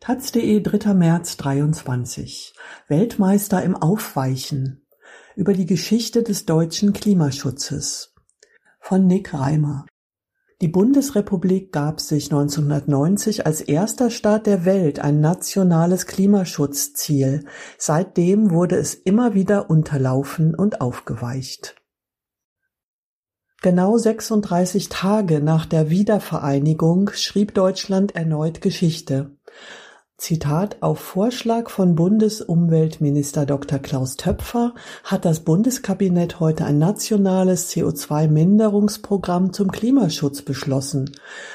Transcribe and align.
taz.de, 0.00 0.62
dritter 0.62 0.94
März 0.94 1.36
23. 1.36 2.54
Weltmeister 2.88 3.62
im 3.62 3.76
Aufweichen. 3.76 4.86
Über 5.36 5.52
die 5.52 5.66
Geschichte 5.66 6.22
des 6.22 6.46
deutschen 6.46 6.94
Klimaschutzes. 6.94 8.14
Von 8.80 9.06
Nick 9.06 9.34
Reimer. 9.34 9.84
Die 10.62 10.68
Bundesrepublik 10.68 11.70
gab 11.70 12.00
sich 12.00 12.32
1990 12.32 13.44
als 13.44 13.60
erster 13.60 14.08
Staat 14.08 14.46
der 14.46 14.64
Welt 14.64 15.00
ein 15.00 15.20
nationales 15.20 16.06
Klimaschutzziel. 16.06 17.44
Seitdem 17.76 18.52
wurde 18.52 18.76
es 18.76 18.94
immer 18.94 19.34
wieder 19.34 19.68
unterlaufen 19.68 20.54
und 20.54 20.80
aufgeweicht. 20.80 21.76
Genau 23.60 23.98
36 23.98 24.88
Tage 24.88 25.42
nach 25.42 25.66
der 25.66 25.90
Wiedervereinigung 25.90 27.10
schrieb 27.12 27.52
Deutschland 27.52 28.14
erneut 28.14 28.62
Geschichte. 28.62 29.36
Zitat 30.20 30.76
Auf 30.82 30.98
Vorschlag 30.98 31.70
von 31.70 31.94
Bundesumweltminister 31.94 33.46
Dr. 33.46 33.78
Klaus 33.78 34.16
Töpfer 34.16 34.74
hat 35.02 35.24
das 35.24 35.40
Bundeskabinett 35.40 36.40
heute 36.40 36.66
ein 36.66 36.78
nationales 36.78 37.70
CO2-Minderungsprogramm 37.70 39.54
zum 39.54 39.72
Klimaschutz 39.72 40.42
beschlossen, 40.42 41.10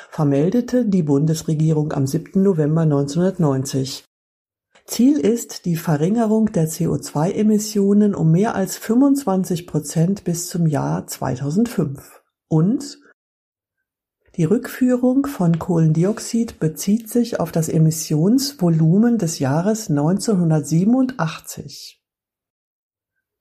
vermeldete 0.10 0.84
die 0.84 1.04
Bundesregierung 1.04 1.94
am 1.94 2.08
7. 2.08 2.42
November 2.42 2.82
1990. 2.82 4.04
Ziel 4.86 5.20
ist 5.20 5.66
die 5.66 5.76
Verringerung 5.76 6.52
der 6.52 6.68
CO2-Emissionen 6.68 8.16
um 8.16 8.32
mehr 8.32 8.56
als 8.56 8.78
25 8.78 9.68
Prozent 9.68 10.24
bis 10.24 10.50
zum 10.50 10.66
Jahr 10.66 11.06
2005 11.06 12.24
und 12.48 12.98
die 14.38 14.44
Rückführung 14.44 15.26
von 15.28 15.60
Kohlendioxid 15.60 16.60
bezieht 16.60 17.10
sich 17.10 17.40
auf 17.40 17.54
das 17.54 17.70
Emissionsvolumen 17.70 19.18
des 19.18 19.40
Jahres 19.40 19.90
1987. 19.90 22.04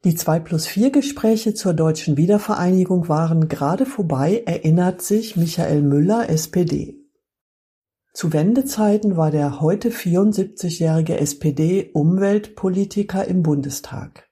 Die 0.05 0.15
zwei 0.15 0.39
plus 0.39 0.69
vier 0.69 0.91
Gespräche 0.91 1.55
zur 1.55 1.75
deutschen 1.75 2.17
Wiedervereinigung 2.17 3.09
waren 3.09 3.49
gerade 3.49 3.87
vorbei, 3.87 4.45
erinnert 4.47 5.03
sich 5.03 5.35
Michael 5.35 5.83
Müller, 5.83 6.29
SPD. 6.29 7.01
Zu 8.13 8.33
Wendezeiten 8.33 9.17
war 9.17 9.33
der 9.33 9.61
heute 9.61 9.91
74-jährige 9.91 11.19
SPD-Umweltpolitiker 11.19 13.25
im 13.25 13.43
Bundestag. 13.43 14.29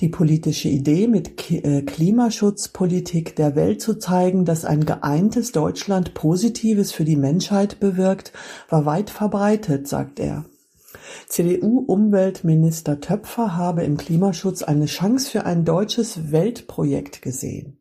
Die 0.00 0.08
politische 0.08 0.68
Idee, 0.68 1.08
mit 1.08 1.50
äh, 1.50 1.82
Klimaschutzpolitik 1.82 3.36
der 3.36 3.54
Welt 3.54 3.82
zu 3.82 3.98
zeigen, 3.98 4.44
dass 4.44 4.64
ein 4.64 4.86
geeintes 4.86 5.52
Deutschland 5.52 6.14
Positives 6.14 6.92
für 6.92 7.04
die 7.04 7.16
Menschheit 7.16 7.80
bewirkt, 7.80 8.32
war 8.68 8.86
weit 8.86 9.10
verbreitet, 9.10 9.88
sagt 9.88 10.18
er. 10.18 10.46
CDU-Umweltminister 11.28 13.00
Töpfer 13.00 13.56
habe 13.56 13.84
im 13.84 13.96
Klimaschutz 13.96 14.62
eine 14.62 14.86
Chance 14.86 15.30
für 15.30 15.44
ein 15.44 15.64
deutsches 15.64 16.32
Weltprojekt 16.32 17.22
gesehen. 17.22 17.80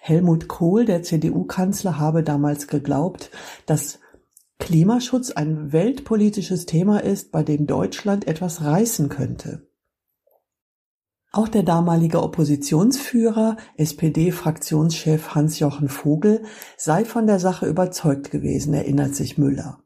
Helmut 0.00 0.48
Kohl, 0.48 0.84
der 0.84 1.02
CDU-Kanzler, 1.02 1.98
habe 1.98 2.22
damals 2.22 2.66
geglaubt, 2.66 3.30
dass 3.66 3.98
Klimaschutz 4.58 5.30
ein 5.30 5.72
weltpolitisches 5.72 6.66
Thema 6.66 7.02
ist, 7.02 7.32
bei 7.32 7.42
dem 7.42 7.66
Deutschland 7.66 8.26
etwas 8.26 8.62
reißen 8.62 9.08
könnte. 9.08 9.69
Auch 11.32 11.46
der 11.46 11.62
damalige 11.62 12.22
Oppositionsführer, 12.22 13.56
SPD-Fraktionschef 13.76 15.34
Hans-Jochen 15.34 15.88
Vogel, 15.88 16.42
sei 16.76 17.04
von 17.04 17.28
der 17.28 17.38
Sache 17.38 17.66
überzeugt 17.66 18.32
gewesen, 18.32 18.74
erinnert 18.74 19.14
sich 19.14 19.38
Müller. 19.38 19.78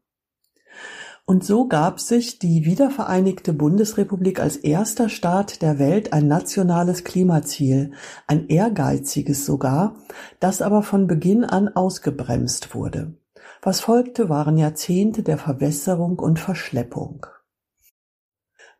Und 1.26 1.44
so 1.44 1.68
gab 1.68 2.00
sich 2.00 2.38
die 2.38 2.64
wiedervereinigte 2.64 3.52
Bundesrepublik 3.52 4.40
als 4.40 4.56
erster 4.56 5.08
Staat 5.10 5.60
der 5.60 5.78
Welt 5.78 6.12
ein 6.12 6.28
nationales 6.28 7.04
Klimaziel, 7.04 7.92
ein 8.26 8.48
ehrgeiziges 8.48 9.44
sogar, 9.44 9.96
das 10.40 10.62
aber 10.62 10.82
von 10.82 11.06
Beginn 11.06 11.44
an 11.44 11.68
ausgebremst 11.68 12.74
wurde. 12.74 13.14
Was 13.62 13.80
folgte, 13.80 14.28
waren 14.28 14.58
Jahrzehnte 14.58 15.22
der 15.22 15.38
Verwässerung 15.38 16.18
und 16.18 16.38
Verschleppung. 16.38 17.26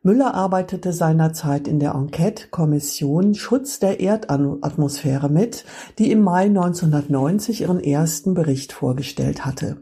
Müller 0.05 0.35
arbeitete 0.35 0.93
seinerzeit 0.93 1.67
in 1.67 1.79
der 1.79 1.95
Enquete-Kommission 1.95 3.33
Schutz 3.33 3.79
der 3.79 3.99
Erdatmosphäre 3.99 5.29
mit, 5.29 5.65
die 5.97 6.11
im 6.11 6.21
Mai 6.21 6.43
1990 6.43 7.61
ihren 7.61 7.79
ersten 7.79 8.35
Bericht 8.35 8.71
vorgestellt 8.71 9.47
hatte. 9.47 9.77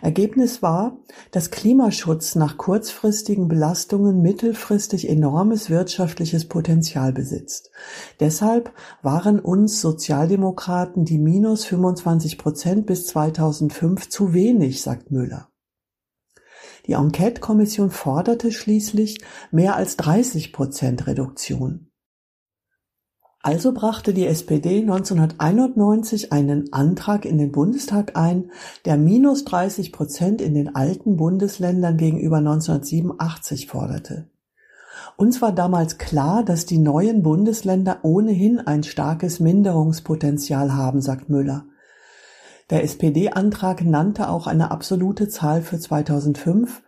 Ergebnis 0.00 0.62
war, 0.62 0.96
dass 1.30 1.50
Klimaschutz 1.50 2.36
nach 2.36 2.56
kurzfristigen 2.56 3.48
Belastungen 3.48 4.22
mittelfristig 4.22 5.10
enormes 5.10 5.68
wirtschaftliches 5.68 6.48
Potenzial 6.48 7.12
besitzt. 7.12 7.70
Deshalb 8.18 8.72
waren 9.02 9.38
uns 9.38 9.82
Sozialdemokraten 9.82 11.04
die 11.04 11.18
minus 11.18 11.66
25 11.66 12.38
Prozent 12.38 12.86
bis 12.86 13.08
2005 13.08 14.08
zu 14.08 14.32
wenig, 14.32 14.80
sagt 14.80 15.10
Müller. 15.10 15.50
Die 16.86 16.92
Enquete-Kommission 16.92 17.90
forderte 17.90 18.52
schließlich 18.52 19.20
mehr 19.50 19.76
als 19.76 19.96
30 19.96 20.52
Prozent 20.52 21.06
Reduktion. 21.06 21.90
Also 23.42 23.72
brachte 23.72 24.12
die 24.12 24.26
SPD 24.26 24.80
1991 24.80 26.32
einen 26.32 26.72
Antrag 26.72 27.24
in 27.24 27.38
den 27.38 27.52
Bundestag 27.52 28.16
ein, 28.16 28.50
der 28.84 28.96
minus 28.96 29.44
30 29.44 29.92
Prozent 29.92 30.40
in 30.40 30.54
den 30.54 30.74
alten 30.74 31.16
Bundesländern 31.16 31.96
gegenüber 31.96 32.38
1987 32.38 33.68
forderte. 33.68 34.28
Uns 35.16 35.40
war 35.40 35.52
damals 35.52 35.98
klar, 35.98 36.42
dass 36.44 36.66
die 36.66 36.78
neuen 36.78 37.22
Bundesländer 37.22 38.00
ohnehin 38.02 38.58
ein 38.58 38.82
starkes 38.82 39.38
Minderungspotenzial 39.38 40.74
haben, 40.74 41.00
sagt 41.00 41.30
Müller. 41.30 41.66
Der 42.70 42.82
SPD-Antrag 42.82 43.84
nannte 43.84 44.28
auch 44.28 44.48
eine 44.48 44.70
absolute 44.70 45.28
Zahl 45.28 45.62
für 45.62 45.78
2005. 45.78 46.82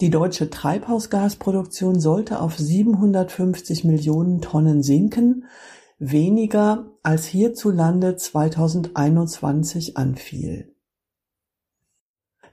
Die 0.00 0.10
deutsche 0.10 0.48
Treibhausgasproduktion 0.48 1.98
sollte 1.98 2.40
auf 2.40 2.56
750 2.56 3.84
Millionen 3.84 4.40
Tonnen 4.40 4.82
sinken, 4.82 5.46
weniger 5.98 6.86
als 7.02 7.26
hierzulande 7.26 8.16
2021 8.16 9.96
anfiel. 9.96 10.72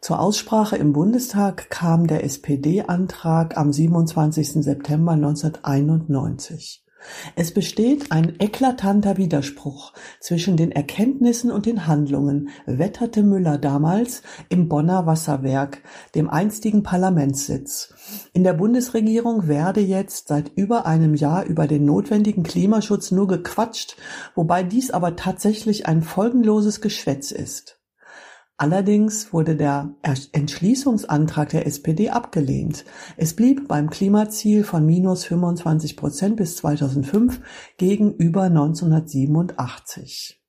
Zur 0.02 0.20
Aussprache 0.20 0.76
im 0.78 0.94
Bundestag 0.94 1.70
kam 1.70 2.08
der 2.08 2.24
SPD-Antrag 2.24 3.58
am 3.58 3.72
27. 3.72 4.64
September 4.64 5.12
1991. 5.12 6.86
Es 7.36 7.54
besteht 7.54 8.12
ein 8.12 8.36
eklatanter 8.40 9.18
Widerspruch 9.18 9.94
zwischen 10.20 10.58
den 10.58 10.72
Erkenntnissen 10.72 11.52
und 11.52 11.66
den 11.66 11.88
Handlungen, 11.88 12.50
wetterte 12.66 13.24
Müller 13.24 13.58
damals 13.58 14.22
im 14.50 14.68
Bonner 14.68 15.06
Wasserwerk, 15.06 15.82
dem 16.16 16.30
einstigen 16.30 16.84
Parlamentssitz. 16.84 17.94
In 18.34 18.44
der 18.44 18.54
Bundesregierung 18.54 19.48
werde 19.48 19.82
jetzt 19.82 20.28
seit 20.28 20.52
über 20.56 20.86
einem 20.86 21.16
Jahr 21.16 21.46
über 21.46 21.68
den 21.68 21.86
notwendigen 21.86 22.44
Klimaschutz 22.44 23.12
nur 23.12 23.28
gequatscht, 23.28 23.96
wobei 24.36 24.64
dies 24.64 24.92
aber 24.92 25.16
tatsächlich 25.16 25.88
ein 25.88 26.02
folgenloses 26.02 26.82
Geschwätz 26.82 27.32
ist. 27.32 27.79
Allerdings 28.62 29.32
wurde 29.32 29.56
der 29.56 29.96
Entschließungsantrag 30.04 31.48
der 31.48 31.66
SPD 31.66 32.10
abgelehnt. 32.10 32.84
Es 33.16 33.34
blieb 33.34 33.70
beim 33.70 33.90
Klimaziel 33.90 34.66
von 34.66 34.86
minus 34.86 35.24
25 35.24 35.96
Prozent 35.96 36.36
bis 36.36 36.58
2005 36.58 37.40
gegenüber 37.78 38.44
1987. 38.44 40.44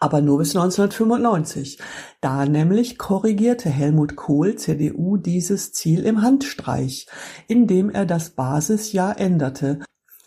Aber 0.00 0.22
nur 0.22 0.38
bis 0.38 0.56
1995. 0.56 1.80
Da 2.22 2.46
nämlich 2.46 2.96
korrigierte 2.96 3.68
Helmut 3.68 4.16
Kohl 4.16 4.56
CDU 4.56 5.18
dieses 5.18 5.74
Ziel 5.74 6.06
im 6.06 6.22
Handstreich, 6.22 7.08
indem 7.46 7.90
er 7.90 8.06
das 8.06 8.30
Basisjahr 8.30 9.20
änderte 9.20 9.80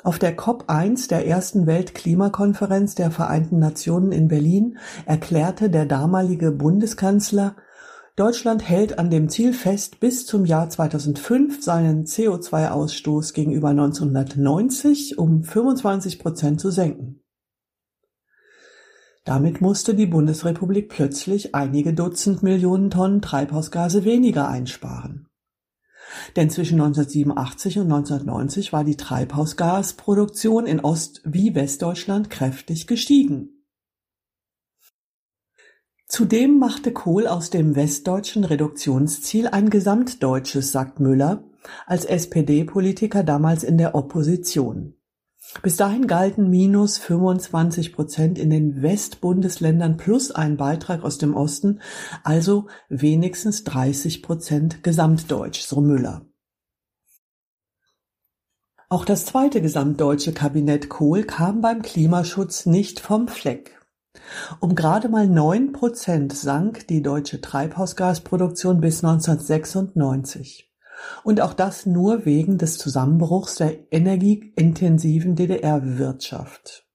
auf 0.03 0.19
der 0.19 0.37
COP1, 0.37 1.07
der 1.09 1.27
ersten 1.27 1.67
Weltklimakonferenz 1.67 2.95
der 2.95 3.11
Vereinten 3.11 3.59
Nationen 3.59 4.11
in 4.11 4.27
Berlin, 4.27 4.77
erklärte 5.05 5.69
der 5.69 5.85
damalige 5.85 6.51
Bundeskanzler, 6.51 7.55
Deutschland 8.17 8.67
hält 8.67 8.99
an 8.99 9.09
dem 9.09 9.29
Ziel 9.29 9.53
fest, 9.53 9.99
bis 9.99 10.25
zum 10.25 10.45
Jahr 10.45 10.69
2005 10.69 11.63
seinen 11.63 12.05
CO2-Ausstoß 12.05 13.33
gegenüber 13.33 13.69
1990 13.69 15.17
um 15.17 15.43
25 15.43 16.19
Prozent 16.19 16.59
zu 16.59 16.71
senken. 16.71 17.23
Damit 19.23 19.61
musste 19.61 19.95
die 19.95 20.07
Bundesrepublik 20.07 20.89
plötzlich 20.89 21.55
einige 21.55 21.93
Dutzend 21.93 22.43
Millionen 22.43 22.89
Tonnen 22.89 23.21
Treibhausgase 23.21 24.03
weniger 24.03 24.47
einsparen. 24.49 25.30
Denn 26.35 26.49
zwischen 26.49 26.81
1987 26.81 27.79
und 27.79 27.91
1990 27.91 28.73
war 28.73 28.83
die 28.83 28.97
Treibhausgasproduktion 28.97 30.65
in 30.65 30.79
Ost- 30.79 31.21
wie 31.23 31.55
Westdeutschland 31.55 32.29
kräftig 32.29 32.87
gestiegen. 32.87 33.65
Zudem 36.07 36.59
machte 36.59 36.91
Kohl 36.91 37.25
aus 37.25 37.51
dem 37.51 37.75
westdeutschen 37.75 38.43
Reduktionsziel 38.43 39.47
ein 39.47 39.69
gesamtdeutsches, 39.69 40.73
sagt 40.73 40.99
Müller, 40.99 41.45
als 41.85 42.03
SPD-Politiker 42.03 43.23
damals 43.23 43.63
in 43.63 43.77
der 43.77 43.95
Opposition. 43.95 45.00
Bis 45.61 45.75
dahin 45.75 46.07
galten 46.07 46.49
minus 46.49 46.97
25 46.97 47.93
Prozent 47.93 48.39
in 48.39 48.49
den 48.49 48.81
Westbundesländern 48.81 49.97
plus 49.97 50.31
ein 50.31 50.57
Beitrag 50.57 51.03
aus 51.03 51.17
dem 51.17 51.35
Osten, 51.35 51.81
also 52.23 52.67
wenigstens 52.89 53.63
30 53.65 54.23
Prozent 54.23 54.81
gesamtdeutsch, 54.83 55.61
so 55.61 55.81
Müller. 55.81 56.25
Auch 58.89 59.05
das 59.05 59.25
zweite 59.25 59.61
gesamtdeutsche 59.61 60.33
Kabinett 60.33 60.89
Kohl 60.89 61.23
kam 61.23 61.61
beim 61.61 61.81
Klimaschutz 61.81 62.65
nicht 62.65 62.99
vom 62.99 63.27
Fleck. 63.27 63.79
Um 64.59 64.75
gerade 64.75 65.09
mal 65.09 65.27
neun 65.27 65.71
Prozent 65.71 66.33
sank 66.33 66.87
die 66.87 67.01
deutsche 67.01 67.39
Treibhausgasproduktion 67.39 68.81
bis 68.81 69.03
1996. 69.03 70.70
Und 71.23 71.41
auch 71.41 71.53
das 71.53 71.85
nur 71.85 72.25
wegen 72.25 72.57
des 72.57 72.77
Zusammenbruchs 72.77 73.55
der 73.55 73.91
energieintensiven 73.91 75.35
DDR-Wirtschaft. 75.35 76.85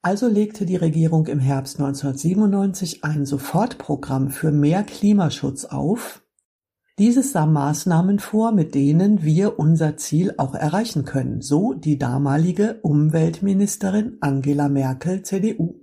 Also 0.00 0.28
legte 0.28 0.64
die 0.64 0.76
Regierung 0.76 1.26
im 1.26 1.40
Herbst 1.40 1.80
1997 1.80 3.04
ein 3.04 3.26
Sofortprogramm 3.26 4.30
für 4.30 4.52
mehr 4.52 4.84
Klimaschutz 4.84 5.64
auf, 5.64 6.22
dieses 6.98 7.30
sah 7.30 7.46
Maßnahmen 7.46 8.18
vor, 8.18 8.50
mit 8.50 8.74
denen 8.74 9.22
wir 9.22 9.60
unser 9.60 9.96
Ziel 9.96 10.34
auch 10.36 10.56
erreichen 10.56 11.04
können, 11.04 11.40
so 11.40 11.72
die 11.72 11.96
damalige 11.96 12.80
Umweltministerin 12.82 14.18
Angela 14.20 14.68
Merkel 14.68 15.22
(CDU). 15.22 15.76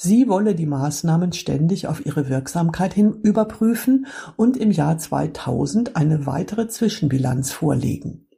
Sie 0.00 0.28
wolle 0.28 0.54
die 0.54 0.66
Maßnahmen 0.66 1.32
ständig 1.32 1.88
auf 1.88 2.06
ihre 2.06 2.28
Wirksamkeit 2.28 2.94
hin 2.94 3.14
überprüfen 3.24 4.06
und 4.36 4.56
im 4.56 4.70
Jahr 4.70 4.96
2000 4.96 5.96
eine 5.96 6.24
weitere 6.24 6.68
Zwischenbilanz 6.68 7.50
vorlegen. 7.50 8.28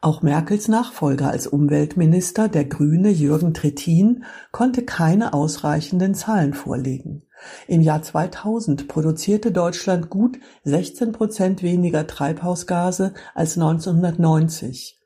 Auch 0.00 0.22
Merkels 0.22 0.68
Nachfolger 0.68 1.28
als 1.28 1.46
Umweltminister, 1.46 2.48
der 2.48 2.64
Grüne 2.64 3.10
Jürgen 3.10 3.52
Trittin, 3.52 4.24
konnte 4.50 4.86
keine 4.86 5.34
ausreichenden 5.34 6.14
Zahlen 6.14 6.54
vorlegen. 6.54 7.26
Im 7.66 7.82
Jahr 7.82 8.00
2000 8.00 8.88
produzierte 8.88 9.52
Deutschland 9.52 10.08
gut 10.08 10.38
16 10.64 11.12
Prozent 11.12 11.62
weniger 11.62 12.06
Treibhausgase 12.06 13.12
als 13.34 13.58
1990. 13.58 14.97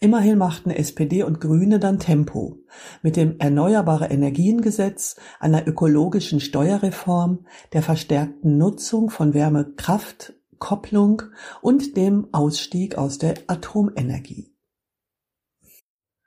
Immerhin 0.00 0.38
machten 0.38 0.70
SPD 0.70 1.22
und 1.22 1.40
Grüne 1.40 1.78
dann 1.78 1.98
Tempo. 1.98 2.58
Mit 3.02 3.16
dem 3.16 3.38
Erneuerbare 3.38 4.06
Energiengesetz, 4.06 5.16
einer 5.40 5.66
ökologischen 5.66 6.40
Steuerreform, 6.40 7.46
der 7.72 7.82
verstärkten 7.82 8.58
Nutzung 8.58 9.10
von 9.10 9.34
Wärmekraftkopplung 9.34 11.22
und 11.62 11.96
dem 11.96 12.28
Ausstieg 12.32 12.98
aus 12.98 13.18
der 13.18 13.34
Atomenergie. 13.46 14.52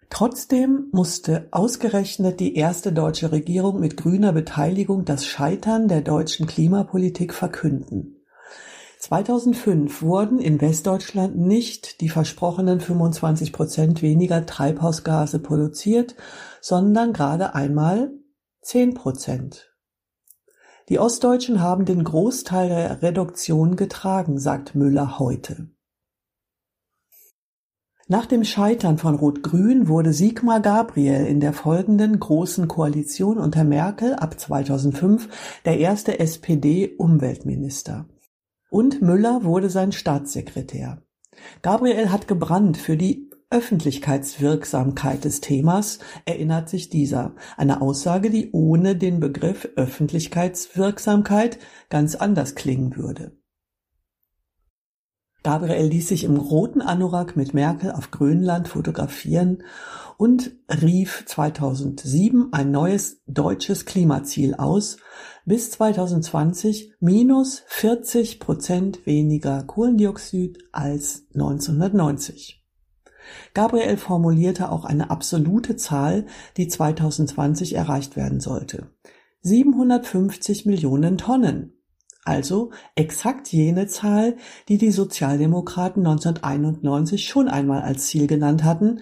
Trotzdem 0.09 0.87
musste 0.91 1.47
ausgerechnet 1.51 2.39
die 2.39 2.55
erste 2.55 2.91
deutsche 2.91 3.31
Regierung 3.31 3.79
mit 3.79 3.95
grüner 3.95 4.33
Beteiligung 4.33 5.05
das 5.05 5.25
Scheitern 5.25 5.87
der 5.87 6.01
deutschen 6.01 6.47
Klimapolitik 6.47 7.33
verkünden. 7.33 8.18
2005 8.99 10.01
wurden 10.01 10.39
in 10.39 10.59
Westdeutschland 10.59 11.37
nicht 11.37 12.01
die 12.01 12.09
versprochenen 12.09 12.81
25 12.81 13.53
Prozent 13.53 14.01
weniger 14.01 14.45
Treibhausgase 14.45 15.39
produziert, 15.39 16.15
sondern 16.59 17.13
gerade 17.13 17.55
einmal 17.55 18.11
10 18.61 18.95
Prozent. 18.95 19.73
Die 20.89 20.99
Ostdeutschen 20.99 21.61
haben 21.61 21.85
den 21.85 22.03
Großteil 22.03 22.67
der 22.67 23.01
Reduktion 23.01 23.77
getragen, 23.77 24.37
sagt 24.37 24.75
Müller 24.75 25.17
heute. 25.17 25.69
Nach 28.07 28.25
dem 28.25 28.43
Scheitern 28.43 28.97
von 28.97 29.15
Rot-Grün 29.15 29.87
wurde 29.87 30.11
Sigmar 30.11 30.59
Gabriel 30.59 31.25
in 31.25 31.39
der 31.39 31.53
folgenden 31.53 32.19
Großen 32.19 32.67
Koalition 32.67 33.37
unter 33.37 33.63
Merkel 33.63 34.15
ab 34.15 34.37
2005 34.37 35.61
der 35.63 35.77
erste 35.77 36.19
SPD-Umweltminister. 36.19 38.05
Und 38.69 39.01
Müller 39.01 39.43
wurde 39.43 39.69
sein 39.69 39.91
Staatssekretär. 39.91 41.01
Gabriel 41.61 42.11
hat 42.11 42.27
gebrannt 42.27 42.77
für 42.77 42.97
die 42.97 43.29
Öffentlichkeitswirksamkeit 43.49 45.25
des 45.25 45.41
Themas, 45.41 45.97
erinnert 46.25 46.69
sich 46.69 46.89
dieser, 46.89 47.35
eine 47.57 47.81
Aussage, 47.81 48.29
die 48.29 48.51
ohne 48.51 48.95
den 48.95 49.19
Begriff 49.19 49.67
Öffentlichkeitswirksamkeit 49.75 51.57
ganz 51.89 52.13
anders 52.13 52.53
klingen 52.53 52.95
würde. 52.95 53.38
Gabriel 55.41 55.87
ließ 55.87 56.09
sich 56.09 56.25
im 56.25 56.35
roten 56.35 56.81
Anorak 56.81 57.37
mit 57.37 57.53
Merkel 57.53 57.91
auf 57.91 58.11
Grönland 58.11 58.67
fotografieren 58.67 59.63
und 60.17 60.51
rief 60.69 61.23
2007 61.25 62.51
ein 62.51 62.71
neues 62.71 63.21
deutsches 63.25 63.85
Klimaziel 63.85 64.55
aus, 64.55 64.97
bis 65.45 65.71
2020 65.71 66.93
minus 66.99 67.63
40 67.67 68.41
Prozent 68.41 69.05
weniger 69.05 69.63
Kohlendioxid 69.63 70.59
als 70.73 71.25
1990. 71.33 72.61
Gabriel 73.53 73.95
formulierte 73.95 74.71
auch 74.71 74.83
eine 74.83 75.09
absolute 75.09 75.77
Zahl, 75.77 76.25
die 76.57 76.67
2020 76.67 77.75
erreicht 77.75 78.17
werden 78.17 78.41
sollte. 78.41 78.89
750 79.41 80.65
Millionen 80.65 81.17
Tonnen 81.17 81.78
also 82.29 82.71
exakt 82.95 83.51
jene 83.51 83.87
Zahl, 83.87 84.37
die 84.69 84.77
die 84.77 84.91
Sozialdemokraten 84.91 86.05
1991 86.05 87.27
schon 87.27 87.47
einmal 87.47 87.81
als 87.81 88.05
Ziel 88.05 88.27
genannt 88.27 88.63
hatten, 88.63 89.01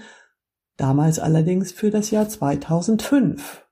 damals 0.77 1.19
allerdings 1.19 1.71
für 1.73 1.91
das 1.91 2.09
Jahr 2.09 2.29
2005. 2.29 3.65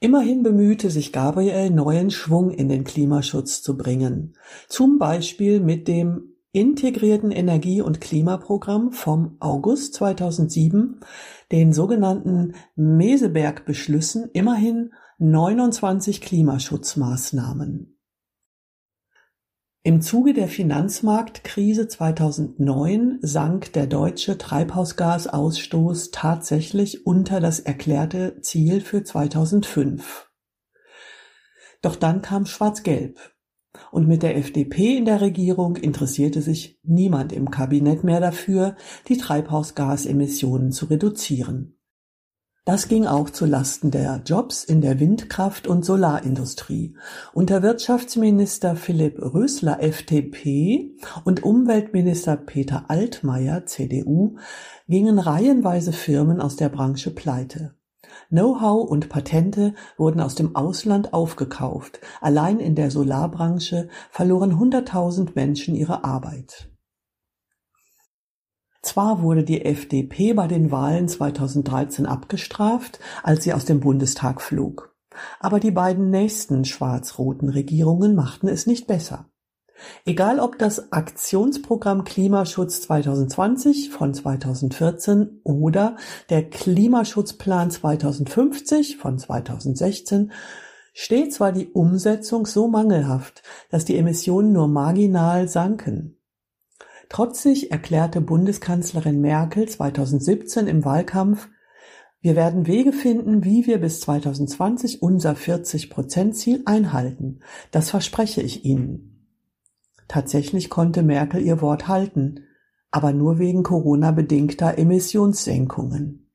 Immerhin 0.00 0.44
bemühte 0.44 0.90
sich 0.90 1.12
Gabriel, 1.12 1.70
neuen 1.70 2.12
Schwung 2.12 2.52
in 2.52 2.68
den 2.68 2.84
Klimaschutz 2.84 3.62
zu 3.62 3.76
bringen, 3.76 4.36
zum 4.68 4.98
Beispiel 4.98 5.58
mit 5.58 5.88
dem 5.88 6.36
integrierten 6.52 7.32
Energie- 7.32 7.82
und 7.82 8.00
Klimaprogramm 8.00 8.92
vom 8.92 9.36
August 9.40 9.94
2007, 9.94 11.00
den 11.50 11.72
sogenannten 11.72 12.54
Meseberg-Beschlüssen, 12.76 14.30
immerhin 14.32 14.92
29 15.20 16.20
Klimaschutzmaßnahmen. 16.20 17.98
Im 19.82 20.00
Zuge 20.00 20.32
der 20.32 20.46
Finanzmarktkrise 20.46 21.88
2009 21.88 23.18
sank 23.22 23.72
der 23.72 23.88
deutsche 23.88 24.38
Treibhausgasausstoß 24.38 26.12
tatsächlich 26.12 27.04
unter 27.04 27.40
das 27.40 27.58
erklärte 27.58 28.40
Ziel 28.42 28.80
für 28.80 29.02
2005. 29.02 30.30
Doch 31.82 31.96
dann 31.96 32.22
kam 32.22 32.46
Schwarz-Gelb. 32.46 33.18
Und 33.90 34.06
mit 34.06 34.22
der 34.22 34.36
FDP 34.36 34.96
in 34.96 35.04
der 35.04 35.20
Regierung 35.20 35.74
interessierte 35.74 36.42
sich 36.42 36.78
niemand 36.84 37.32
im 37.32 37.50
Kabinett 37.50 38.04
mehr 38.04 38.20
dafür, 38.20 38.76
die 39.08 39.16
Treibhausgasemissionen 39.16 40.70
zu 40.70 40.86
reduzieren. 40.86 41.77
Das 42.68 42.86
ging 42.86 43.06
auch 43.06 43.30
zu 43.30 43.46
Lasten 43.46 43.90
der 43.90 44.20
Jobs 44.26 44.62
in 44.62 44.82
der 44.82 45.00
Windkraft- 45.00 45.66
und 45.66 45.86
Solarindustrie. 45.86 46.94
Unter 47.32 47.62
Wirtschaftsminister 47.62 48.76
Philipp 48.76 49.18
Rösler 49.22 49.82
(FDP) 49.82 50.94
und 51.24 51.42
Umweltminister 51.42 52.36
Peter 52.36 52.84
Altmaier 52.88 53.64
(CDU) 53.64 54.36
gingen 54.86 55.18
reihenweise 55.18 55.94
Firmen 55.94 56.42
aus 56.42 56.56
der 56.56 56.68
Branche 56.68 57.10
pleite. 57.10 57.74
Know-how 58.28 58.86
und 58.86 59.08
Patente 59.08 59.72
wurden 59.96 60.20
aus 60.20 60.34
dem 60.34 60.54
Ausland 60.54 61.14
aufgekauft. 61.14 62.00
Allein 62.20 62.60
in 62.60 62.74
der 62.74 62.90
Solarbranche 62.90 63.88
verloren 64.10 64.58
hunderttausend 64.58 65.34
Menschen 65.34 65.74
ihre 65.74 66.04
Arbeit. 66.04 66.68
Zwar 68.82 69.22
wurde 69.22 69.44
die 69.44 69.64
FDP 69.64 70.34
bei 70.34 70.46
den 70.46 70.70
Wahlen 70.70 71.08
2013 71.08 72.06
abgestraft, 72.06 73.00
als 73.22 73.44
sie 73.44 73.52
aus 73.52 73.64
dem 73.64 73.80
Bundestag 73.80 74.40
flog, 74.40 74.94
aber 75.40 75.58
die 75.58 75.72
beiden 75.72 76.10
nächsten 76.10 76.64
schwarz-roten 76.64 77.48
Regierungen 77.48 78.14
machten 78.14 78.48
es 78.48 78.66
nicht 78.66 78.86
besser. 78.86 79.26
Egal 80.04 80.40
ob 80.40 80.58
das 80.58 80.92
Aktionsprogramm 80.92 82.04
Klimaschutz 82.04 82.80
2020 82.82 83.90
von 83.90 84.12
2014 84.12 85.40
oder 85.44 85.96
der 86.30 86.48
Klimaschutzplan 86.48 87.70
2050 87.70 88.96
von 88.96 89.18
2016, 89.18 90.32
stets 90.94 91.38
war 91.40 91.52
die 91.52 91.68
Umsetzung 91.68 92.46
so 92.46 92.68
mangelhaft, 92.68 93.42
dass 93.70 93.84
die 93.84 93.96
Emissionen 93.96 94.52
nur 94.52 94.66
marginal 94.66 95.48
sanken. 95.48 96.17
Trotzig 97.08 97.70
erklärte 97.70 98.20
Bundeskanzlerin 98.20 99.20
Merkel 99.20 99.66
2017 99.68 100.66
im 100.66 100.84
Wahlkampf, 100.84 101.48
Wir 102.20 102.34
werden 102.34 102.66
Wege 102.66 102.92
finden, 102.92 103.44
wie 103.44 103.66
wir 103.66 103.78
bis 103.78 104.00
2020 104.00 105.02
unser 105.02 105.32
40-Prozent-Ziel 105.32 106.62
einhalten. 106.66 107.40
Das 107.70 107.90
verspreche 107.90 108.42
ich 108.42 108.64
Ihnen. 108.64 109.18
Tatsächlich 110.08 110.68
konnte 110.68 111.02
Merkel 111.02 111.40
ihr 111.40 111.60
Wort 111.60 111.86
halten, 111.86 112.40
aber 112.90 113.12
nur 113.12 113.38
wegen 113.38 113.62
Corona-bedingter 113.62 114.78
Emissionssenkungen. 114.78 116.27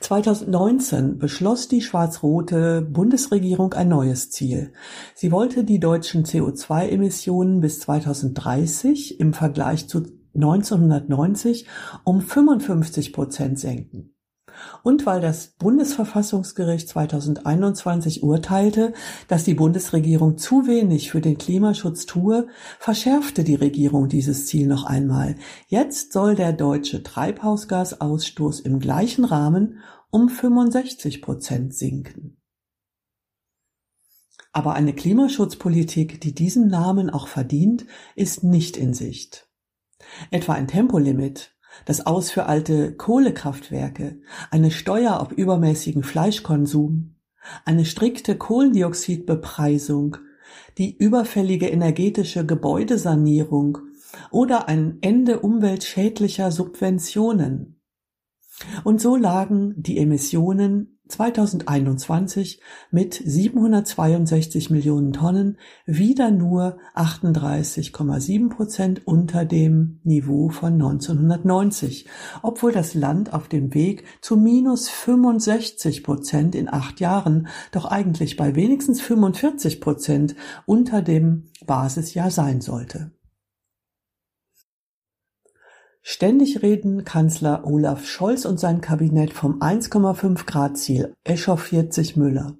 2019 0.00 1.18
beschloss 1.18 1.68
die 1.68 1.82
schwarz-rote 1.82 2.82
Bundesregierung 2.82 3.74
ein 3.74 3.88
neues 3.88 4.30
Ziel. 4.30 4.72
Sie 5.14 5.32
wollte 5.32 5.64
die 5.64 5.80
deutschen 5.80 6.24
CO2-Emissionen 6.24 7.60
bis 7.60 7.80
2030 7.80 9.20
im 9.20 9.32
Vergleich 9.32 9.88
zu 9.88 10.04
1990 10.34 11.66
um 12.04 12.20
55 12.20 13.12
Prozent 13.12 13.58
senken. 13.58 14.15
Und 14.82 15.06
weil 15.06 15.20
das 15.20 15.48
Bundesverfassungsgericht 15.58 16.88
2021 16.88 18.22
urteilte, 18.22 18.92
dass 19.28 19.44
die 19.44 19.54
Bundesregierung 19.54 20.38
zu 20.38 20.66
wenig 20.66 21.10
für 21.10 21.20
den 21.20 21.38
Klimaschutz 21.38 22.06
tue, 22.06 22.48
verschärfte 22.78 23.44
die 23.44 23.54
Regierung 23.54 24.08
dieses 24.08 24.46
Ziel 24.46 24.66
noch 24.66 24.84
einmal. 24.84 25.36
Jetzt 25.68 26.12
soll 26.12 26.34
der 26.34 26.52
deutsche 26.52 27.02
Treibhausgasausstoß 27.02 28.60
im 28.60 28.78
gleichen 28.78 29.24
Rahmen 29.24 29.80
um 30.10 30.28
65 30.28 31.22
Prozent 31.22 31.74
sinken. 31.74 32.36
Aber 34.52 34.74
eine 34.74 34.94
Klimaschutzpolitik, 34.94 36.20
die 36.20 36.34
diesen 36.34 36.68
Namen 36.68 37.10
auch 37.10 37.28
verdient, 37.28 37.84
ist 38.14 38.42
nicht 38.42 38.76
in 38.76 38.94
Sicht 38.94 39.46
etwa 40.30 40.54
ein 40.54 40.68
Tempolimit, 40.68 41.55
das 41.84 42.06
Aus 42.06 42.30
für 42.30 42.46
alte 42.46 42.94
Kohlekraftwerke, 42.94 44.20
eine 44.50 44.70
Steuer 44.70 45.20
auf 45.20 45.32
übermäßigen 45.32 46.02
Fleischkonsum, 46.02 47.16
eine 47.64 47.84
strikte 47.84 48.36
Kohlendioxidbepreisung, 48.36 50.16
die 50.78 50.96
überfällige 50.96 51.68
energetische 51.68 52.44
Gebäudesanierung 52.44 53.78
oder 54.30 54.68
ein 54.68 54.98
Ende 55.00 55.40
umweltschädlicher 55.40 56.50
Subventionen. 56.50 57.80
Und 58.84 59.00
so 59.00 59.16
lagen 59.16 59.74
die 59.76 59.98
Emissionen 59.98 60.95
2021 61.08 62.60
mit 62.90 63.14
762 63.14 64.70
Millionen 64.70 65.12
Tonnen 65.12 65.58
wieder 65.86 66.30
nur 66.30 66.78
38,7 66.94 68.48
Prozent 68.48 69.06
unter 69.06 69.44
dem 69.44 70.00
Niveau 70.04 70.48
von 70.48 70.74
1990, 70.74 72.06
obwohl 72.42 72.72
das 72.72 72.94
Land 72.94 73.32
auf 73.32 73.48
dem 73.48 73.74
Weg 73.74 74.04
zu 74.20 74.36
minus 74.36 74.88
65 74.88 76.02
Prozent 76.02 76.54
in 76.54 76.68
acht 76.68 77.00
Jahren 77.00 77.48
doch 77.72 77.86
eigentlich 77.86 78.36
bei 78.36 78.54
wenigstens 78.54 79.00
45 79.00 79.80
Prozent 79.80 80.36
unter 80.66 81.02
dem 81.02 81.44
Basisjahr 81.66 82.30
sein 82.30 82.60
sollte. 82.60 83.15
Ständig 86.08 86.62
reden 86.62 87.04
Kanzler 87.04 87.66
Olaf 87.66 88.06
Scholz 88.06 88.44
und 88.44 88.60
sein 88.60 88.80
Kabinett 88.80 89.32
vom 89.32 89.60
1,5 89.60 90.46
Grad 90.46 90.78
Ziel, 90.78 91.12
echauffiert 91.24 91.92
sich 91.92 92.16
Müller. 92.16 92.54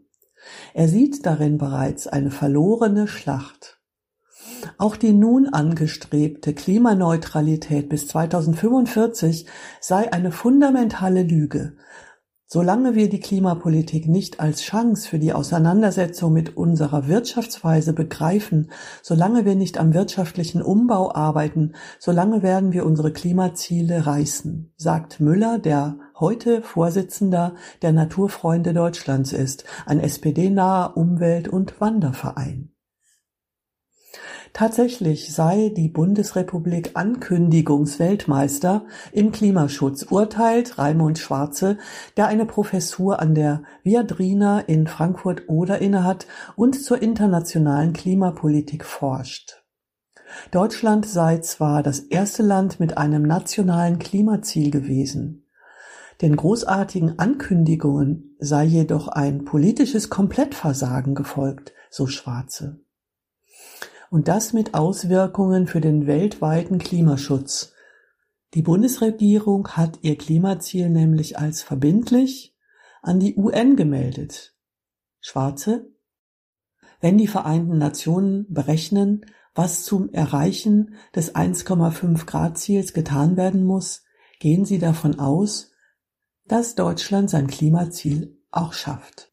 Er 0.75 0.89
sieht 0.89 1.25
darin 1.25 1.57
bereits 1.57 2.09
eine 2.09 2.33
verlorene 2.33 3.07
Schlacht. 3.07 3.81
Auch 4.79 4.97
die 4.97 5.13
nun 5.13 5.47
angestrebte 5.49 6.55
Klimaneutralität 6.55 7.89
bis 7.89 8.09
2045 8.09 9.47
sei 9.81 10.13
eine 10.13 10.33
fundamentale 10.33 11.23
Lüge, 11.23 11.77
Solange 12.49 12.95
wir 12.95 13.09
die 13.09 13.19
Klimapolitik 13.19 14.07
nicht 14.07 14.39
als 14.39 14.63
Chance 14.63 15.09
für 15.09 15.19
die 15.19 15.33
Auseinandersetzung 15.33 16.33
mit 16.33 16.57
unserer 16.57 17.09
Wirtschaftsweise 17.09 17.93
begreifen, 17.93 18.71
solange 19.03 19.45
wir 19.45 19.57
nicht 19.57 19.79
am 19.79 19.95
wirtschaftlichen 19.95 20.63
Umbau 20.63 21.13
arbeiten, 21.13 21.73
solange 21.99 22.45
werden 22.45 22.73
wir 22.73 22.87
unsere 22.87 23.13
Klimaziele 23.13 24.07
reißen, 24.07 24.73
sagt 24.77 25.19
Müller, 25.19 25.59
der 25.59 25.99
heute 26.21 26.63
Vorsitzender 26.63 27.57
der 27.83 27.91
Naturfreunde 27.91 28.73
Deutschlands 28.73 29.33
ist, 29.33 29.65
ein 29.85 29.99
SPD-naher 29.99 30.97
Umwelt- 30.97 31.49
und 31.49 31.81
Wanderverein. 31.81 32.76
Tatsächlich 34.53 35.35
sei 35.35 35.73
die 35.77 35.89
Bundesrepublik 35.89 36.91
Ankündigungsweltmeister 36.95 38.87
im 39.13 39.33
Klimaschutz, 39.33 40.05
urteilt 40.05 40.79
Raimund 40.79 41.19
Schwarze, 41.19 41.79
der 42.17 42.29
eine 42.29 42.47
Professur 42.47 43.21
an 43.21 43.35
der 43.35 43.63
Viadrina 43.83 44.61
in 44.61 44.87
Frankfurt-Oder 44.87 45.81
innehat 45.81 46.27
und 46.55 46.83
zur 46.83 47.03
internationalen 47.03 47.93
Klimapolitik 47.93 48.85
forscht. 48.85 49.63
Deutschland 50.51 51.07
sei 51.07 51.39
zwar 51.39 51.83
das 51.83 52.01
erste 52.01 52.43
Land 52.43 52.81
mit 52.81 52.99
einem 52.99 53.23
nationalen 53.23 53.99
Klimaziel 53.99 54.71
gewesen. 54.71 55.47
Den 56.23 56.37
großartigen 56.37 57.19
Ankündigungen 57.19 58.37
sei 58.39 58.65
jedoch 58.65 59.09
ein 59.09 59.45
politisches 59.45 60.09
Komplettversagen 60.09 61.15
gefolgt, 61.15 61.75
so 61.91 62.07
Schwarze 62.07 62.81
und 64.11 64.29
das 64.29 64.53
mit 64.53 64.75
Auswirkungen 64.75 65.67
für 65.67 65.81
den 65.81 66.07
weltweiten 66.07 66.79
Klimaschutz. 66.79 67.73
Die 68.55 68.63
Bundesregierung 68.63 69.69
hat 69.69 69.99
ihr 70.03 70.17
Klimaziel 70.17 70.89
nämlich 70.89 71.39
als 71.39 71.63
verbindlich 71.63 72.57
an 73.03 73.21
die 73.21 73.37
UN 73.37 73.77
gemeldet. 73.77 74.55
Schwarze? 75.21 75.91
Wenn 77.01 77.19
die 77.19 77.27
Vereinten 77.27 77.79
Nationen 77.79 78.47
berechnen, 78.49 79.27
was 79.55 79.85
zum 79.85 80.11
Erreichen 80.13 80.95
des 81.15 81.35
1,5 81.35 82.27
Grad 82.27 82.59
Ziels 82.59 82.93
getan 82.93 83.37
werden 83.37 83.65
muss, 83.65 84.05
gehen 84.39 84.65
sie 84.65 84.79
davon 84.79 85.19
aus, 85.19 85.73
dass 86.47 86.75
Deutschland 86.75 87.31
sein 87.31 87.47
Klimaziel 87.47 88.39
auch 88.51 88.73
schafft. 88.73 89.33